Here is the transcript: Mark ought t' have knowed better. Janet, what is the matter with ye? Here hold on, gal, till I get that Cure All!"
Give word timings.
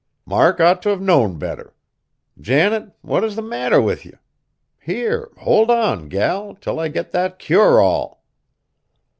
Mark 0.25 0.59
ought 0.59 0.81
t' 0.81 0.89
have 0.89 0.99
knowed 0.99 1.37
better. 1.37 1.75
Janet, 2.39 2.93
what 3.03 3.23
is 3.23 3.35
the 3.35 3.43
matter 3.43 3.79
with 3.79 4.03
ye? 4.03 4.13
Here 4.83 5.29
hold 5.37 5.69
on, 5.69 6.09
gal, 6.09 6.55
till 6.55 6.79
I 6.79 6.87
get 6.87 7.11
that 7.11 7.37
Cure 7.37 7.79
All!" 7.79 8.23